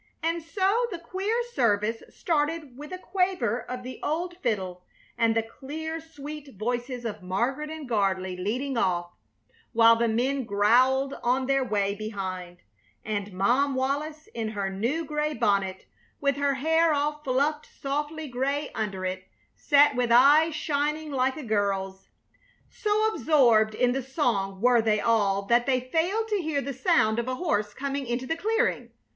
[0.23, 4.83] And so the queer service started with a quaver of the old fiddle
[5.15, 9.11] and the clear, sweet voices of Margaret and Gardley leading off,
[9.73, 12.63] while the men growled on their way behind,
[13.05, 15.85] and Mom Wallis, in her new gray bonnet,
[16.19, 19.25] with her hair all fluffed softly gray under it,
[19.55, 22.09] sat with eyes shining like a girl's.
[22.71, 27.19] So absorbed in the song were they all that they failed to hear the sound
[27.19, 28.89] of a horse coming into the clearing.